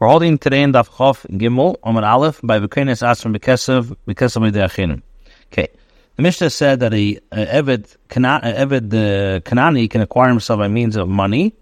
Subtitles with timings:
[0.00, 5.02] We're holding today in Daf Chof Gimel Omer Aleph by V'kenes Asrim B'kesav B'kesav De'achinu.
[5.52, 5.68] Okay,
[6.16, 10.68] the Mishnah said that a, a Eved, a Eved uh, Kanani can acquire himself by
[10.68, 11.54] means of money.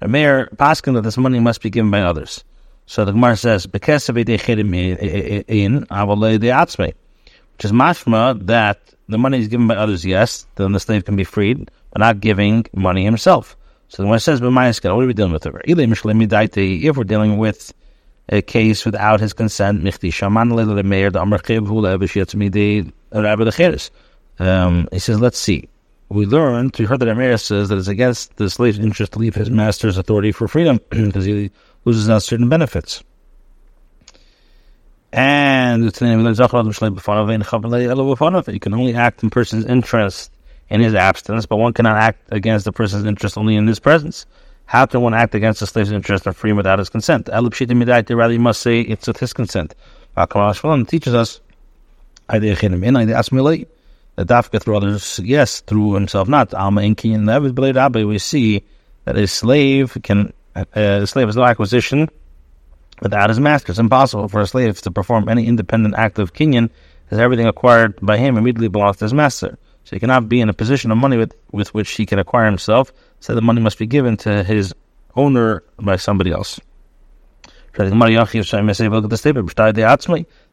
[0.00, 2.44] The mayor asking that this money must be given by others.
[2.84, 6.92] So the Gemara says B'kesav De'achinu in Avalei De'atzmei,
[7.54, 8.78] which is mashma that
[9.08, 10.04] the money is given by others.
[10.04, 13.56] Yes, then the slave can be freed, but not giving money himself.
[13.88, 15.62] So when it says b'mayaskel, what are we dealing with over?
[15.64, 17.72] If we're dealing with
[18.28, 19.84] a case without his consent.
[24.38, 25.68] Um, he says, let's see.
[26.08, 29.34] We learned, we heard that Amir says that it's against the slave's interest to leave
[29.34, 31.50] his master's authority for freedom because he
[31.84, 33.02] loses out certain benefits.
[35.12, 36.26] And you can
[38.74, 40.30] only act in person's interest
[40.68, 44.26] in his absence, but one cannot act against the person's interest only in his presence.
[44.66, 47.28] How can one act against the slave's interest of freedom without his consent?
[47.32, 49.74] Rather, you must say it's with his consent.
[50.16, 51.40] teaches us
[54.16, 58.64] the dafka through others, yes, through himself, not alma inki and We see
[59.04, 62.08] that a slave can uh, a slave has no acquisition
[63.00, 63.72] without his master.
[63.72, 66.70] It's impossible for a slave to perform any independent act of kinyan,
[67.10, 69.58] as everything acquired by him immediately belongs to his master.
[69.86, 72.46] So he cannot be in a position of money with, with which he can acquire
[72.46, 72.92] himself.
[73.20, 74.74] So the money must be given to his
[75.14, 76.58] owner by somebody else.
[77.78, 77.92] It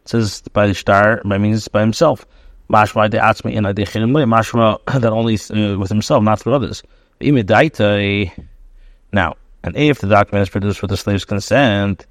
[0.06, 2.28] says by the star by means by himself.
[2.70, 3.10] Mashma
[5.02, 6.84] that only uh, with himself, not through others.
[7.20, 12.06] Now, and if the document is produced with the slave's consent,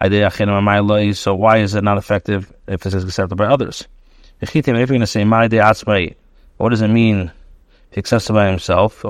[0.00, 3.88] so why is it not effective if it is accepted by others?
[4.40, 5.24] If you're going to say
[6.58, 7.32] what does it mean?
[7.90, 9.04] He accepts it by himself.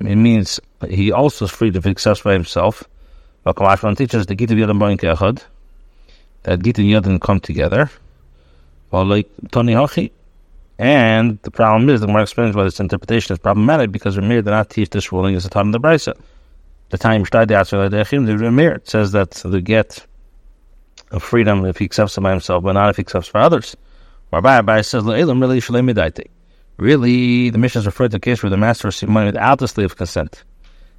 [0.00, 2.84] It means he also is free to accept by himself.
[3.44, 3.56] But
[3.96, 5.44] teaches the Gita Yadam Echad
[6.42, 7.90] that Gita and come together.
[8.90, 10.10] Well, like Tony Hachi.
[10.78, 14.46] And the problem is, the more explains why this interpretation is problematic because Ramir did
[14.46, 16.18] not teach this ruling as a time of the Brisa.
[16.90, 20.04] The time of the Ramir says that the get
[21.10, 23.76] of freedom if he accepts it by himself, but not if he accepts for others.
[24.34, 25.22] Rabbi Abaye says, really,
[26.76, 29.68] really, the Mishnah is referred to a case where the master received money without the
[29.68, 30.42] slave's consent.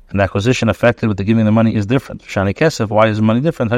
[0.10, 2.22] And the acquisition affected with the giving of the money is different.
[2.22, 3.72] Shani Kesef, why is money different?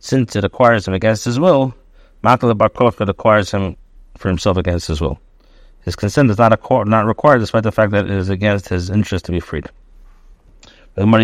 [0.00, 1.74] Since it acquires him against his will,
[2.22, 3.76] Makal Balkorchi acquires him
[4.18, 5.18] for himself against his will.
[5.82, 9.24] His consent is not, not required despite the fact that it is against his interest
[9.24, 9.66] to be freed.
[10.98, 11.14] Also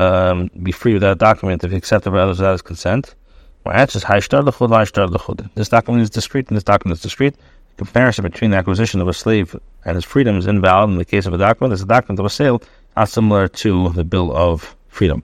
[0.00, 3.14] um, be free without a document if accepted by others without his consent.
[3.64, 7.34] My answer is This document is discreet and this document is discreet.
[7.76, 11.04] The comparison between the acquisition of a slave and his freedom is invalid in the
[11.04, 11.70] case of a document.
[11.70, 12.62] This a document of a sale,
[12.96, 15.22] not similar to the bill of freedom.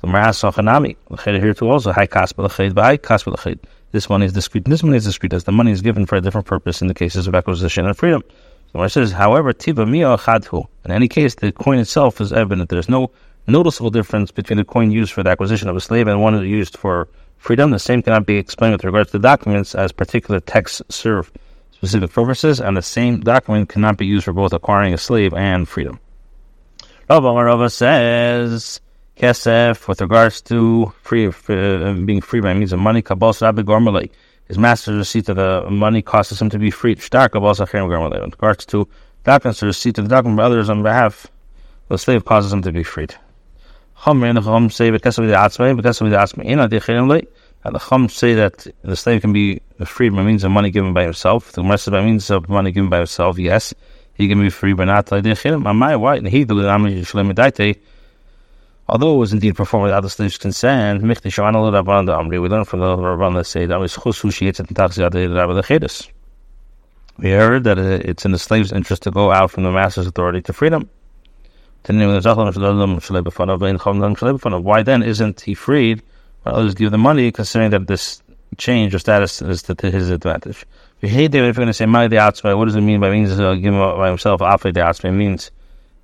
[0.00, 0.96] So Marasochanami,
[1.40, 3.58] here too also, high kaspa
[3.92, 6.20] This money is discreet, this money is discreet as the money is given for a
[6.20, 8.22] different purpose in the cases of acquisition and freedom.
[8.72, 10.16] So it says, however, tiva mia.
[10.84, 12.68] In any case, the coin itself is evident.
[12.68, 13.10] There's no
[13.50, 16.76] noticeable difference between the coin used for the acquisition of a slave and one used
[16.76, 17.70] for freedom.
[17.70, 21.32] The same cannot be explained with regards to documents as particular texts serve
[21.72, 25.68] specific purposes, and the same document cannot be used for both acquiring a slave and
[25.68, 26.00] freedom.
[27.08, 28.80] Rava Rava says,
[29.16, 34.06] Kesef, with regards to free, uh, being free by means of money, Kabos Rabbi.
[34.46, 37.00] His master's receipt of the money causes him to be freed.
[37.00, 38.22] Stark Kabos Achim Gormalei.
[38.22, 38.88] With regards to
[39.24, 41.26] documents, the receipt of the document by others on behalf
[41.88, 43.14] the slave causes him to be freed.
[44.06, 47.26] And the Chum say because of the Atzmei, because of the Atzmei, in Adichilim
[47.64, 50.94] and the Chum say that the slave can be freed by means of money given
[50.94, 51.52] by himself.
[51.52, 53.74] The Gemara by means of money given by himself, yes,
[54.14, 55.64] he can be free, but not like Adichilim.
[55.64, 56.16] Amai, why?
[56.16, 57.78] And he the Lami Shalem Daite.
[58.88, 62.48] Although it was indeed performed without the slave's consent, Michti Shavana Rabban the Amri, we
[62.48, 65.62] learn from the Rabban that say that was Chusu Shietz and Taxi Adi Rabbi the
[65.62, 66.08] Chedis.
[67.18, 70.40] We heard that it's in the slave's interest to go out from the master's authority
[70.42, 70.88] to freedom.
[74.62, 76.02] Why then isn't he freed
[76.42, 78.22] when others give the money, considering that this
[78.56, 80.66] change of status is to his advantage?
[81.00, 84.08] If you're going to say "my what does it mean by means of giving by
[84.08, 84.42] himself?
[84.42, 85.50] After the It means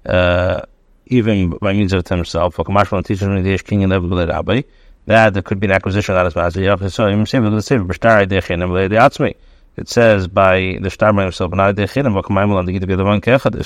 [0.07, 0.63] uh,
[1.07, 2.57] even by means of himself.
[5.07, 7.07] That there could be an acquisition of that as So
[9.77, 11.53] it says by the star by himself,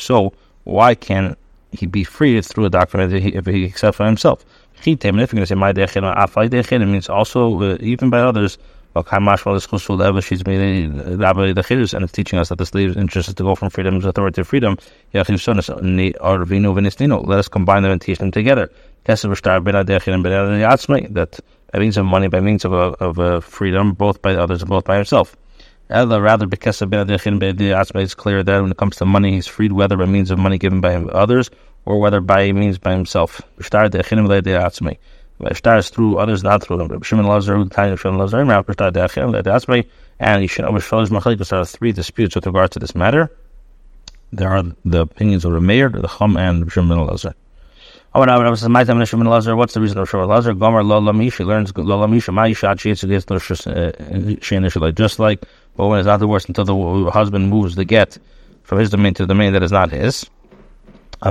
[0.00, 0.32] so
[0.64, 1.36] why can
[1.72, 4.44] he be freed through a document if he, if he accepts by himself.
[4.80, 8.58] If you're going to say my it means also uh, even by others.
[8.96, 14.36] She's and it's teaching us that the slave's interest to go from freedom to authority
[14.36, 14.78] to freedom.
[15.12, 15.28] Let
[17.38, 18.70] us combine them and teach them together.
[19.04, 19.22] That
[21.74, 24.84] means of money, by means of a, of a freedom, both by others and both
[24.84, 25.36] by himself.
[25.90, 30.04] Rather, because of it's clear that when it comes to money, he's freed whether by
[30.04, 31.50] means of money given by others
[31.86, 33.40] or whether by means by himself.
[33.60, 37.02] Shtar through others, not through them.
[37.02, 37.68] Shimon Shimon
[40.20, 43.30] and you should know Shalosh Machlekes are three disputes with regard to this matter.
[44.32, 47.34] There are the opinions of the Meir, the Chum, and Shimon Lazar.
[48.14, 49.28] Oh, Rabbi says, "My time Shimon.
[49.28, 50.54] What's the reason of Shimon Lazar?
[50.54, 51.38] Gomer lo lamish.
[51.38, 52.34] He learns lo lamisha.
[52.34, 55.44] My yishat she against the eh, Just like
[55.78, 58.18] a woman is not divorced until the husband moves the get
[58.62, 60.28] from his domain to the domain that is not his.
[61.22, 61.30] So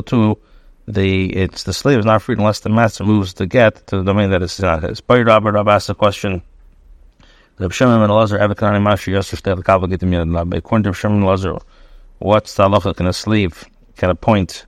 [0.00, 0.38] too
[0.86, 4.04] the it's the slave is not freed unless the master moves the get to the
[4.04, 5.00] domain that is not his.
[5.00, 6.42] By Rabbi Rabbi asked the question.
[7.56, 7.76] According to
[11.06, 11.56] and Lazar,
[12.18, 12.96] what's the halacha?
[12.96, 13.64] Can a slave
[13.96, 14.66] can appoint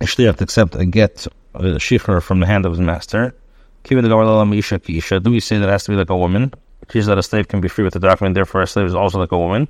[0.00, 3.34] a shliach to accept a get a shicher from the hand of his master?
[3.84, 5.20] Isha.
[5.20, 6.52] Do we say that it has to be like a woman?
[6.94, 9.18] Is that a slave can be free with the document, therefore a slave is also
[9.18, 9.68] like a woman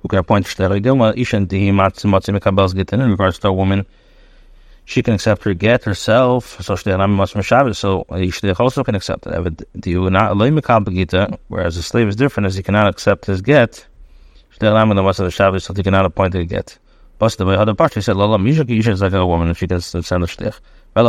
[0.00, 0.70] who can appoint in
[3.10, 3.86] regards to a woman,
[4.84, 9.32] she can accept her get herself, so so Shterich also can accept it.
[11.48, 13.86] Whereas a slave is different, as he cannot accept his get,
[14.58, 16.78] so he cannot appoint a get.
[17.18, 19.58] But the way other part, he said, Lala Mishak Isha is like a woman, if
[19.58, 20.58] she can send a Shterich.
[20.94, 21.00] It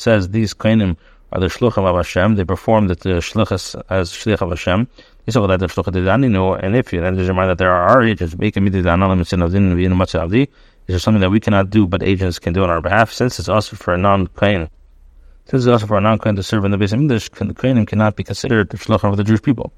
[0.00, 0.96] says these kainim
[1.32, 2.34] are the shluchim of Hashem.
[2.34, 4.86] They perform the shluchas as shlich of Hashem.
[5.26, 8.38] And if you then just remind that there are agents, is
[10.86, 13.12] there something that we cannot do, but agents can do on our behalf?
[13.12, 14.68] Since it's also for a non-kain,
[15.46, 18.14] since it's also for a non-kain to serve in the base of English, kainim cannot
[18.16, 19.72] be considered the shluchim of the Jewish people.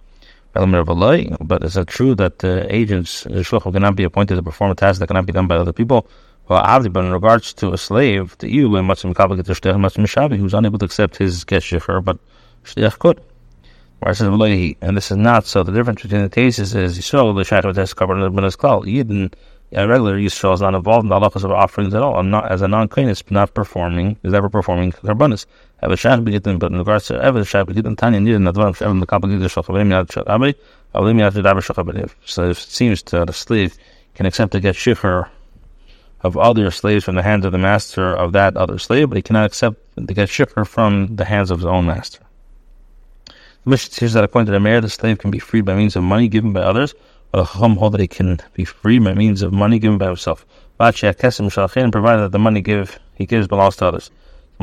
[0.54, 4.74] But is it true that uh, agents, the shluchim, cannot be appointed to perform a
[4.74, 6.08] task that cannot be done by other people?
[6.48, 12.04] Well, but in regards to a slave, the EU, who's unable to accept his geshecher,
[12.04, 12.18] but
[12.64, 13.20] shliach could.
[14.04, 15.62] And this is not so.
[15.62, 18.82] The difference between the cases is Yisrael, the Shach has covered in the Klal.
[18.82, 19.32] Yidden,
[19.70, 22.16] a regular Yisrael is not involved in the halachas of offerings at all.
[22.16, 25.46] I'm not, as a non kohen not performing, is never performing karbanis.
[25.80, 29.06] Have a begitten, but in regards to Ever Shach begitten, Tanya Yidden, Advan, Evan, the
[29.06, 30.56] Kabbalah, the Shach, Avim, Yad, Shach, Abri,
[30.96, 33.78] Avim, Yad, Shach, So it seems that a slave
[34.16, 35.28] can accept to get shikhr
[36.22, 39.22] of other slaves from the hands of the master of that other slave, but he
[39.22, 39.78] cannot accept
[40.14, 42.20] get shikhr from the hands of his own master.
[43.26, 45.94] The Mishnah says that according to the Meir, the slave can be freed by means
[45.96, 46.94] of money given by others,
[47.32, 50.06] or the Chacham hold that he can be freed by means of money given by
[50.06, 50.44] himself.
[50.78, 54.10] Provided that the money give he gives belongs to others.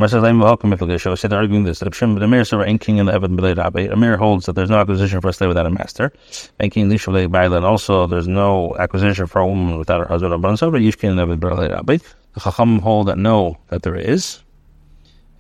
[0.08, 3.82] So said arguing this that the Meir said ain't king in the Evad Belay Rabbi.
[3.82, 6.12] A Meir holds that there's no acquisition for a slave without a master.
[6.60, 10.42] And king Lishalay and also there's no acquisition for a woman without her husband.
[10.42, 11.98] But Yishkin and Evad Belay Rabbi.
[12.34, 14.42] The Chacham hold that no, that there is.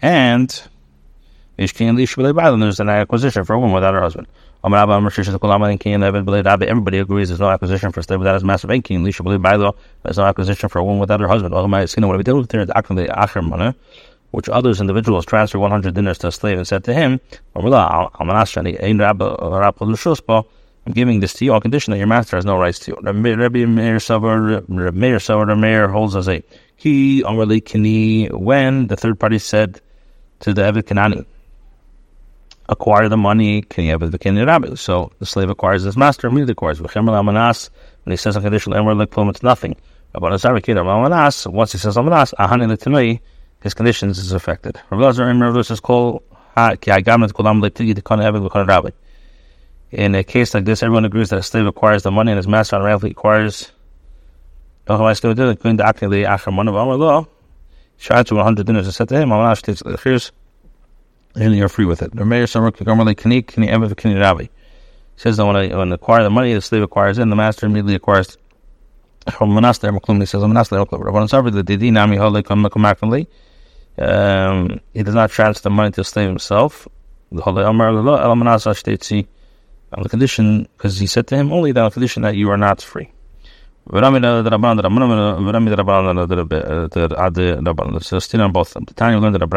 [0.01, 0.49] And
[1.57, 4.27] there's an acquisition for a woman without her husband.
[4.63, 8.67] Everybody agrees there's no acquisition for a slave without his master.
[8.67, 11.53] There's no acquisition for a woman without her husband.
[11.53, 12.65] What we deal with here
[14.31, 17.19] which others individuals transfer 100 dinars to a slave and said to him,
[17.55, 18.09] uh,
[20.85, 22.97] I'm giving this to you on condition that your master has no rights to you.
[23.01, 26.41] Rabbi Meir Savar, Meir Savar, holds as a
[26.77, 29.81] key, when the third party said
[30.39, 31.25] to the Eved Kanani,
[32.69, 34.75] acquire the money, you have a rabbi?
[34.75, 36.79] So the slave acquires his master, immediately acquires.
[36.79, 36.91] When
[38.05, 39.75] he says a conditional emer like it's nothing.
[40.15, 40.41] Once
[41.71, 43.19] he says amanas, ahani letinoi,
[43.61, 44.79] his conditions is affected.
[49.91, 52.47] In a case like this, everyone agrees that a slave acquires the money and his
[52.47, 53.71] master automatically acquires.
[54.87, 55.17] Shad
[58.27, 59.29] to 100 dinars and said to him,
[60.03, 60.31] Here's
[61.35, 62.15] and you're free with it.
[62.15, 62.55] The Meir says
[65.37, 67.95] that when I when acquire the money, the slave acquires it, and the master immediately
[67.95, 68.37] acquires
[69.27, 70.19] Maklum.
[70.19, 70.41] He says
[73.99, 76.87] um, he does not transfer the money to the slave himself.
[79.91, 82.57] On the condition, because he said to him only on the condition that you are
[82.57, 83.09] not free.
[83.91, 83.99] So
[88.19, 88.85] still on both of them.
[88.85, 89.47] The learned that the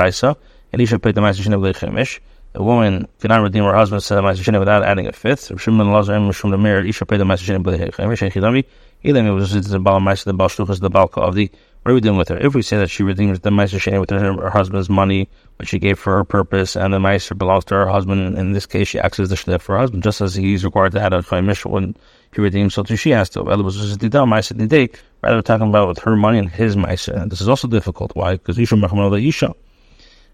[2.54, 5.58] a woman cannot redeem her husband's Ma'aser without adding a fifth.
[5.60, 7.98] Shimon Lazar and Isha the Ma'aser B'lehech.
[7.98, 8.64] Every Shechidami,
[9.04, 11.50] Elam, it was the Ma'aser, the Baal Shluchas, the Baal of the
[11.82, 12.38] what are we doing with her?
[12.38, 15.70] If we say that she redeems the Ma'aser Sheni with her, her, husband's money, which
[15.70, 18.86] she gave for her purpose, and the Ma'aser belongs to her husband, in this case,
[18.86, 21.22] she acts as the Shliach for her husband, just as he's required to add a
[21.22, 21.96] Chaimish when
[22.32, 23.42] he redeems, so too she has to.
[23.42, 23.72] Rather, we're
[25.42, 26.76] talking about with her money and his.
[26.76, 28.14] And this is also difficult.
[28.14, 28.34] Why?
[28.34, 29.52] Because Isha Mechamel Isha.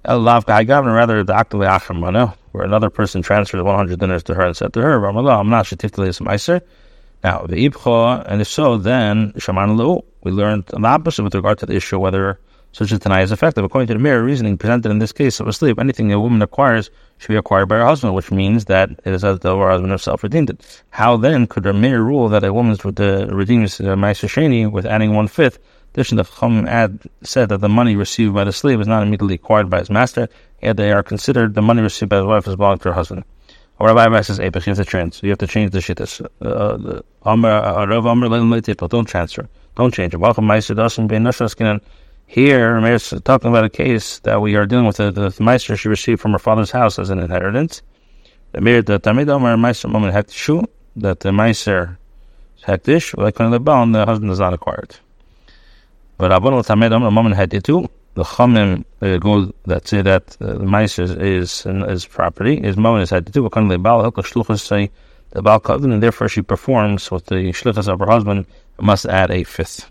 [0.04, 5.50] Rather, the where another person transferred 100 dinars to her and said to her, I'm
[5.50, 6.60] not Shatifli Ma'aser.
[7.24, 10.04] Now, the ibcha, and if so, then shaman lu.
[10.22, 12.38] We learned the opposite with regard to the issue whether
[12.72, 13.64] such a tanai is effective.
[13.64, 16.42] According to the mere reasoning presented in this case of a sleep, anything a woman
[16.42, 19.70] acquires should be acquired by her husband, which means that it is as though her
[19.70, 20.82] husband himself redeemed it.
[20.90, 24.86] How then could the mere rule that a woman's with the redeems uh, sheni with
[24.86, 25.58] adding one fifth?
[25.98, 29.34] Addition, the Chum add said that the money received by the slave is not immediately
[29.34, 30.28] acquired by his master,
[30.62, 33.24] yet they are considered the money received by his wife as belonging to her husband.
[33.80, 35.20] Or Rabbi Rabbi says, you have to change.
[35.24, 36.24] You have to change the shittas.
[36.40, 39.48] Uh, uh, Rav don't transfer.
[39.74, 41.82] Don't change it.
[42.28, 44.98] Here, Meir's talking about a case that we are dealing with.
[44.98, 47.82] The, the Meister she received from her father's house as an inheritance.
[48.52, 50.64] The Meir, the Tamid Amr, Meister Moment Hektishu,
[50.94, 51.98] that the Meister
[52.64, 54.94] Hektish, like when the bone, the husband is not acquired.
[56.18, 60.64] But Abon Tamid Amr, Moment Hektitu, the Chamim uh, go that say that uh, the
[60.64, 62.58] mice is is, is property.
[62.58, 64.90] Is Moen is had what kind of Baal Hilka Shluchas say
[65.30, 68.46] the Baal Kavin, and therefore she performs what the Shluchas of her husband
[68.80, 69.90] must add a fifth.